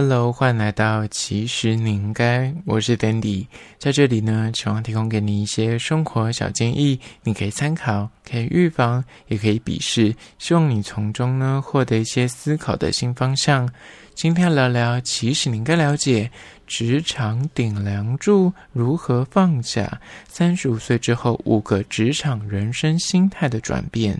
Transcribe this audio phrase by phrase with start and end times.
[0.00, 3.48] Hello，欢迎来到其实你应该，我是 Dandy，
[3.78, 13.68] 在这里呢，希望提供给你一些生活小建议，你可以参考，可以预防，也可以鄙视，希望你从中呢获得一些思考的新方向。
[14.14, 16.30] 今天聊聊，其实你应该了解
[16.64, 24.16] 职场顶梁柱如何放下，三十五岁之后五个职场人生心态的转变。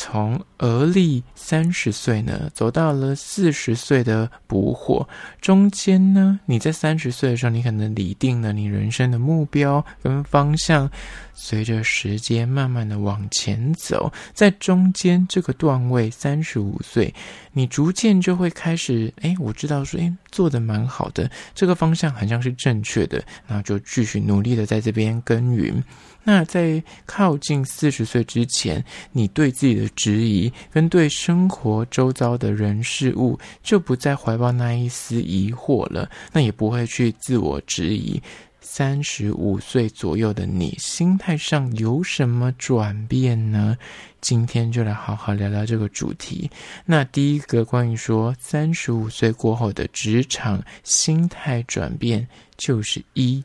[0.00, 5.06] 从而立三十岁呢，走到了四十岁的补火，
[5.40, 10.88] 中间呢，你在三十岁的时候，你可能拟定了你人生的目标跟方向，
[11.34, 17.12] 随着时间慢慢的往前走，在中间这个段位，三十五岁，
[17.52, 25.82] 你逐渐就会开始，哎，我知道说，哎，做得蛮好的，这个方向好像是正确的，那就继续努力的在这边耕耘。
[26.30, 36.10] 那在靠近四十岁之前，你对自己的质疑跟对生活周遭的人事物，就不再怀抱那一丝疑惑了。
[36.30, 38.22] 那也不会去自我质疑。
[38.60, 43.78] 三十五岁左右的你，心态上有什么转变呢？
[44.20, 46.50] 今天就来好好聊聊这个主题。
[46.84, 53.42] 那第一个关于说三十五岁过后的职场心态转变，就是一。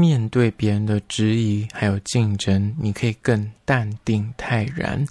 [0.00, 5.04] 面对别人的质疑还有竞争，你可以更淡定泰然。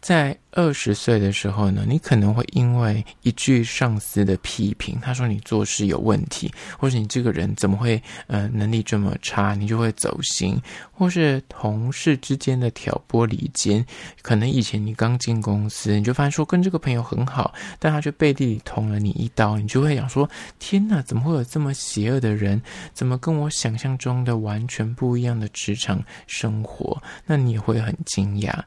[0.00, 10.56] 在二十岁的时候呢，你可能会因为一句上司的批评，他说你做事有问题，或是你这个人怎么会呃能力这么差，你就会走心；
[10.90, 13.84] 或是同事之间的挑拨离间，
[14.22, 22.60] 可能以前你刚进公司，你就发现说跟这个朋友很好，但他却背地里捅了你一刀，你就会想说：天哪，怎么会有这么邪恶的人？
[22.94, 27.00] 怎么跟我想象中的完全不一样的职场生活？
[27.26, 28.58] 那你也会很惊讶。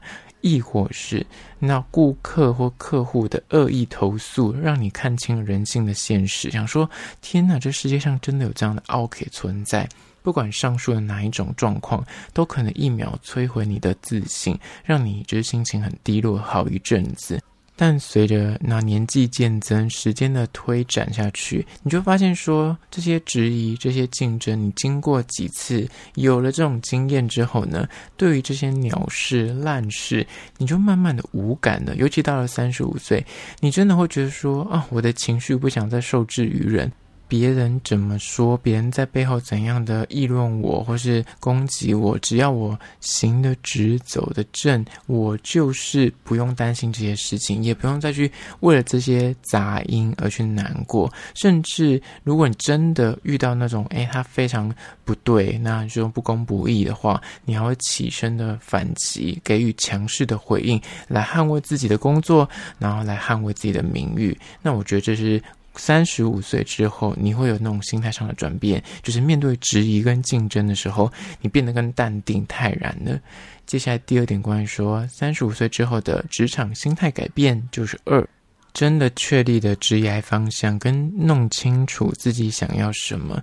[0.44, 1.26] 亦或是
[1.58, 6.88] 那顾客或客户的恶意投诉，让你看清人性的现实，想说：
[7.22, 9.88] 天哪，这世界上真的有这样的奥 K 存在？
[10.22, 17.40] 不管上述的哪一种状况，都可能一秒摧毁你的自信，让你就是心情很低落好一阵子。
[17.76, 30.26] 但随着那年纪渐增，时间的推展下去，你就发现说，这些质疑、这些竞争，你经过几次有了这种经验之后呢，对于这些鸟事、烂事，
[30.58, 31.96] 你就慢慢的无感了。
[31.96, 33.24] 尤其到了三十五岁，
[33.60, 36.90] 你真的会觉得说，啊，我的情绪不想再受制于人。
[37.36, 48.30] 别人怎么说，别人在背后怎样的议论我，或是攻击我，只要我行得直、走得正，我就是不用担心这些事情，也不用再去
[48.60, 51.12] 为了这些杂音而去难过。
[51.34, 54.72] 甚至如果你真的遇到那种，诶，他非常
[55.04, 64.38] 不对，那就不公不义的话，你还会起身的反击，给予强势的回应，来捍卫自己的工作，然后来捍卫自己的名誉。
[64.62, 65.42] 那我觉得这是。
[65.76, 73.18] 三十五岁之后，你会有那种心态上的转变，就是面对质疑跟竞争的时候，你变得更淡定泰然了。
[73.66, 78.26] 接下来第二点，关于说三十五岁之后的职场心态改变，就是二，
[78.72, 83.42] 真的确立的职业方向跟弄清楚自己想要什么。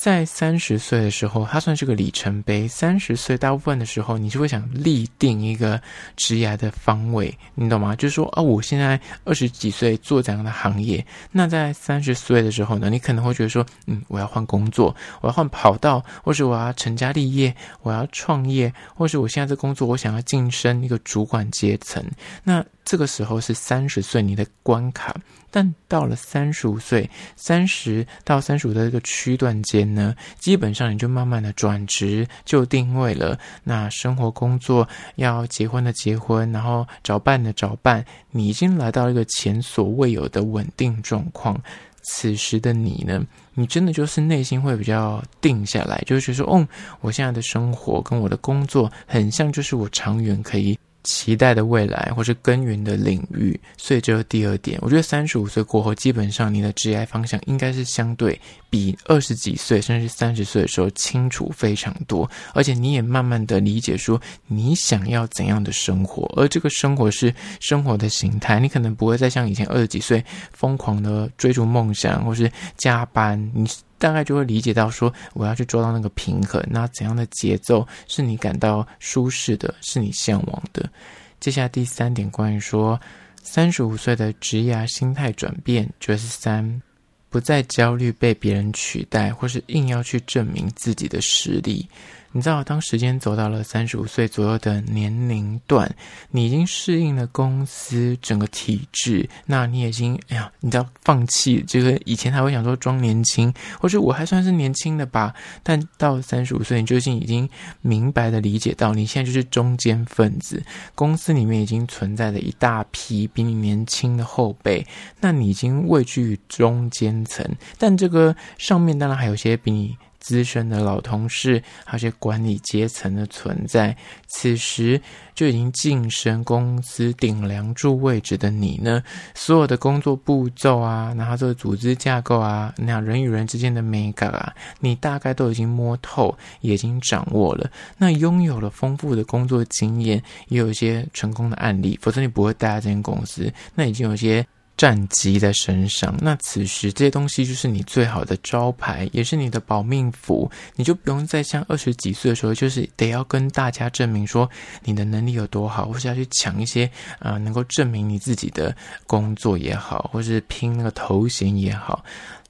[0.00, 2.66] 在三十岁的时候，它算是个里程碑。
[2.66, 5.78] 三十岁大部分的时候，你就会想立定一个
[6.16, 7.94] 职业的方位，你懂吗？
[7.94, 22.02] 就是说，啊，我现在二十几岁做这样的行业，那在三十岁的时候呢，你可能会觉得说，嗯，我要换工作，我要换跑道，或是我要成家立业，我要创业，或是我现在这工作，我想要晋升一个主管阶层。
[22.42, 25.14] 那这个时候是三十岁你的关卡。
[25.48, 33.38] 但到了三十五岁，三十到三十五的这个区段间呢，基本上你就慢慢的转职，就定位了。
[33.62, 41.56] 那生活工作要结婚的结婚，然后找伴的找伴，你已经来到一个前所未有的稳定状况。
[42.02, 43.24] 此时的你呢，
[43.54, 46.66] 你真的就是内心会比较定下来，就是说，哦，
[47.02, 50.76] 我现在的生活跟我的工作很像，就是我长远可以。
[51.02, 54.78] 期待的未来，或是耕耘的领域，所以这是第二点。
[54.82, 58.38] 我觉得三十五岁过后，基本上你的职业方向应该是相对
[58.68, 68.60] 比二十几岁，甚至三十岁的时候清楚非常多，而且你也慢慢的理解说你想要怎样的生活，而这个生活是生活的形态。
[68.60, 73.66] 你可能不会再像以前二十几岁疯狂的追逐梦想，或是加班，你。
[74.00, 80.90] 大概就会理解到说，我要去做到那个平衡，那怎样的节奏是你感到舒适的，是你向往的？
[81.38, 82.98] 接下来第三点，关于说
[83.42, 86.82] 三十五岁的职业心态转变，就是三，
[87.28, 91.86] 不再焦虑被别人取代，或是硬要去证明自己的实力。
[92.32, 95.92] 你知道，当时间走到了三十五岁左右的年龄段，
[96.30, 105.34] 你已经适应了公司整个体制，那你已经哎呀，你知道放弃这个以前还会想说装年轻，或者我还算是年轻的吧，
[105.64, 107.48] 但到三十五岁，你究竟已经
[107.80, 110.62] 明白的理解到，你现在就是中间分子，
[110.94, 114.86] 公司里面已经存在着一大批比你年轻的后辈，
[115.20, 117.44] 那你已经位居于中间层，
[117.76, 119.96] 但这个上面当然还有些比你。
[120.20, 123.96] 资深的老同事，还有些管理阶层的存在，
[124.28, 125.00] 此时
[125.34, 129.02] 就已经晋升公司顶梁柱位置的你呢，
[129.34, 137.70] 所有的工作步骤啊，然后这个组织架构啊，那人与人之间的美感啊，你大概都已经摸透，也已经掌握了。
[137.96, 143.52] 那拥有了丰富的工作经验，也有一些成功的案例，否则你不会待在这间公司。
[143.74, 144.46] 那已经有些。
[144.80, 150.50] 战绩在身上，那此时这些东西就是你最好的招牌，也是你的保命符。
[150.74, 154.48] 你就不用再像二十几岁的时候，就是得要跟大家证明说
[154.82, 158.74] 你的能力有多好，或是要去抢一些啊、能够证明你自己的
[159.06, 162.02] 工作也好，或是拼那个头衔也好。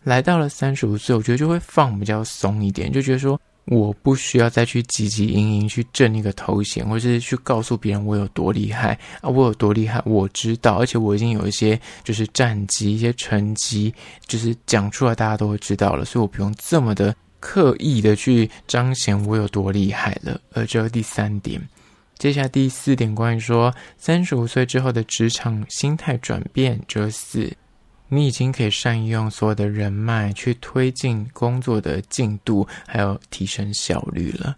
[0.05, 3.41] 来到了三十五岁，我觉得就会放比较松一点，就觉得说。
[3.67, 9.29] 我不需要再去汲汲营营去挣一个头衔，或是去告诉别人我有多厉害啊！
[9.29, 13.95] 我有多厉害，我知道，而且我已经有一些就是战绩、一些成绩，
[14.27, 20.41] 就是讲出来大家都会知道了，所以我不用这么的刻意的去彰显我有多厉害了。
[20.53, 21.61] 而这第三点，
[22.19, 27.51] 接下来第四点，关于说三十五岁之后的职场心态转变，这四。
[28.11, 34.55] 你已经可以善用所有的人脉去推进工作的进度，还有提升效率了。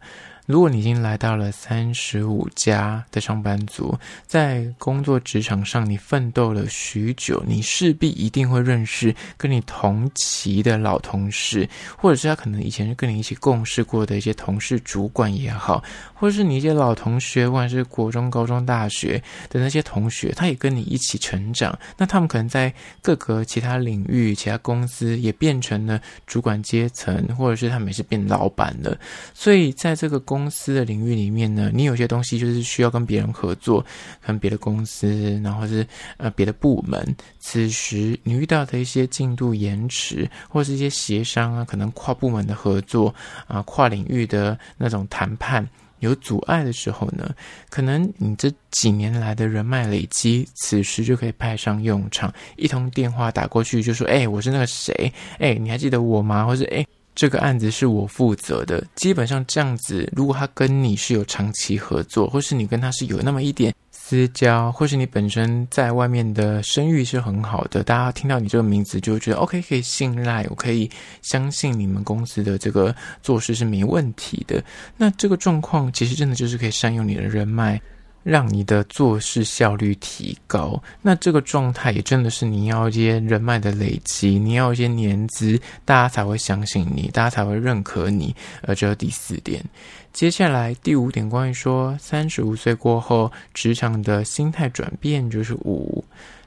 [0.46, 3.96] 如果你已经来到了三十五加的上班族，
[4.26, 21.78] 在工作职场上你奋斗了许久，你势必一定会认识跟你同期的老同事，或者是他可能以前是跟你一起共事过的一些同事、主管也好，或者是你一些老同学，不管是国中、高中、大学的那些同学，他也跟你一起成长。
[21.96, 28.98] 那他们可能在各个其他领域、其他公司也变成了主管阶层，或者是他们也是变老板了。
[29.32, 33.84] 所以在这个公司的领域里面呢，你有些东西就是需要跟别人合作，
[34.24, 35.86] 跟别的公司，然后是
[36.16, 37.14] 呃别的部门。
[37.38, 43.14] 此时你遇到的一些进度延迟，或是一些协商啊，可能跨部门的合作
[43.46, 45.68] 啊，跨领域的那种谈判
[45.98, 47.34] 有阻碍的时候呢，
[47.68, 52.32] 可能你这几年来的人脉累积，此时就可以派上用场。
[52.56, 55.12] 一通电话打过去，就说：“哎，我是那个谁？
[55.38, 56.82] 哎，你还记得我吗？”或者“哎。”
[57.14, 74.62] 这个案子是我负责的，基本上这样子，如果他跟你是有长期合作，或是你跟他是有那么一点私交，或是你本身在外面的声誉是很好的，大家听到你这个名字就觉得 OK，可以信赖，我可以相信你们公司的这个做事是没问题的。
[74.96, 77.80] 那这个状况其实真的就是可以善用你的人脉。
[78.22, 88.34] 让你的做事效率提高，那这个状态也真的是你要一些人脉的累积，你要一些年资，大家才会相信你，大家才会认可你。
[88.62, 89.64] 而这是第四点，
[90.12, 96.04] 接下来第五点，关于说三十五岁过后职场的心态转变，就是五。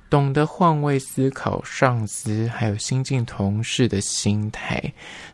[0.09, 4.81] 懂得换位思考，上司还有新进同事的心态。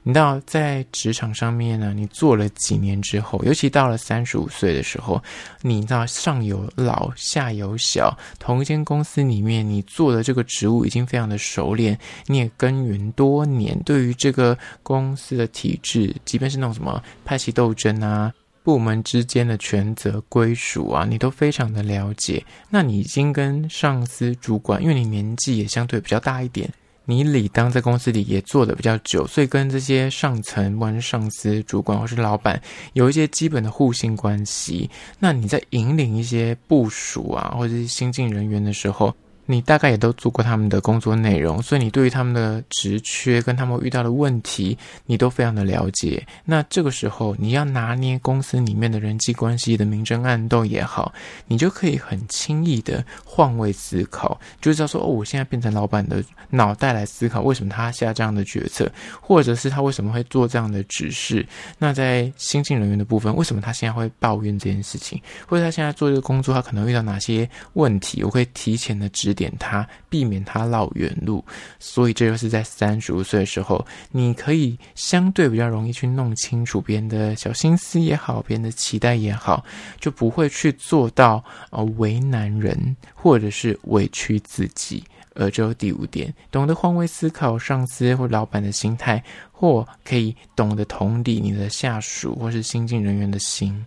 [0.03, 5.21] 你知道，在职场上面呢，你做了几年之后，尤其到了三十五岁的时候，
[5.61, 18.33] 你知道上有老下有小，同一间公司里面，你做的这个职务已经非常的熟练，你也耕耘多年，对于这个公司的体制，即便是那种什么派系斗争啊。
[18.63, 22.43] 部门之间的权责归属啊，你都非常的了解。
[22.69, 26.71] 那你已经跟上司、主管，因为你年纪也相对比较大一点，
[27.05, 32.61] 你理当在公司里也做的比较久，所以跟这些上层，不管是上司、主管或是老板，
[32.93, 34.89] 有一些基本的互信关系。
[35.17, 39.13] 那你在引领一些部署啊，或者是新进人员的时候，
[39.45, 46.25] 你大概也都做过他们的工作内容，所以你对于他们的职缺跟他们遇到的问题，你都非常的了解。
[46.45, 51.13] 那这个时候，你要拿捏公司里面的人际关系的明争暗斗也好，
[51.47, 61.45] 你就可以很轻易的换位思考，就知道说，哦，我现在变成老板的脑袋来思考，为什么他下这样的决策，或者是他为什么会做这样的指示。
[61.77, 71.43] 那在新进人员的部分，为什么他现在会抱怨这件事情，或者他现在做这个工作，他可能遇到哪些问题，我可以提前的点他，避免他绕远路，
[71.79, 79.63] 所以这就是在三十五岁的时候，你可以相对比较容易去弄清楚别人的小心思也好，别人的期待也好，
[79.99, 85.03] 就不会去做到呃为难人，或者是委屈自己。
[85.33, 93.85] 而只有第五点，懂得换位思考上司或老板的心态，或可以懂得同理你的下属或是新进人员的心。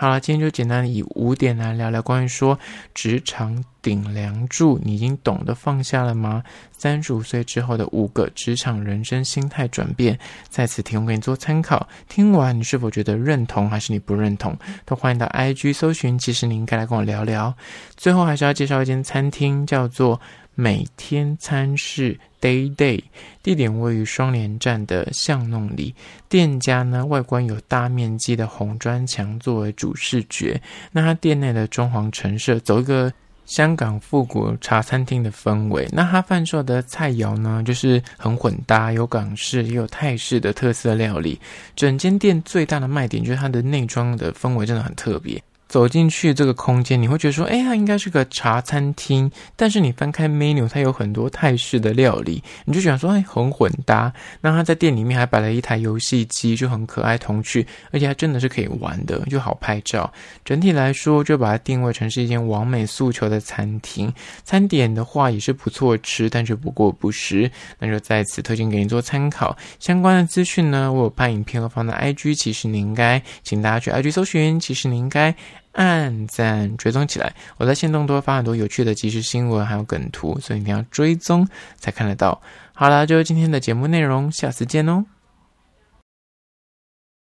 [0.00, 2.56] 好了，今天就简单以五点来聊聊关于说
[2.94, 6.40] 职场顶梁柱，你已经懂得放下了吗？
[6.70, 10.16] 三十五岁之后的五个职场人生心态转变，
[10.48, 11.88] 在此提供给你做参考。
[12.08, 14.56] 听完你是否觉得认同，还是你不认同？
[14.84, 17.52] 都欢迎到 IG 搜寻，其实你应该来跟我聊聊。
[17.96, 20.20] 最后还是要介绍一间餐厅，叫做。
[20.60, 23.00] 每天餐室 Day Day，
[23.44, 25.94] 地点位于双连站的巷弄里。
[26.28, 30.60] 店家呢，外观有大面积的红砖墙作为主视觉。
[30.90, 33.12] 那它店内的装潢陈设，走一个
[33.46, 35.88] 香港复古茶餐厅的氛围。
[35.92, 41.40] 那它贩售的菜肴呢，就是很混搭，有港式也有泰式的特色料理。
[41.76, 45.40] 整间店最大的卖点就是它的内装的氛围真的很特别。
[45.68, 49.30] 走进去这个空间，你会觉得说，哎，它应该是个茶餐厅。
[49.54, 54.10] 但是你翻开 menu，它有很多泰式的料理，你就想说，哎，很混搭。
[54.40, 60.10] 那它在店里面还摆了一台游戏机，就很可爱童趣，而且还真的是可以玩的，就好拍照。
[60.42, 64.12] 整体来说，就把它定位成是一间完美诉求的餐厅。
[64.44, 67.50] 餐点的话也是不错吃，但却不过不失。
[67.78, 69.54] 那就在此推荐给你做参考。
[69.78, 75.34] 相关的资讯呢，我有拍影片和放在 IG，其实你应该，请大家去 IG 搜寻，其实你应该。
[75.78, 81.46] 按赞追踪起来，我在线动多发很多有趣的即时新闻，还有梗图，所以你要追踪
[81.78, 82.42] 才看得到。
[82.74, 85.04] 好了，就是今天的节目内容，下次见哦。